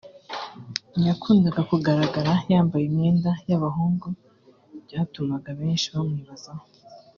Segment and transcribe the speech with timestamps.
[1.07, 4.07] yakundaga kugaragara yambaye imyenda y’abahungu
[4.85, 6.65] byatumaga benshi bamwibazaho